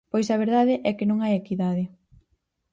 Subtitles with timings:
[0.11, 1.83] Pois a verdade é que non hai equidade.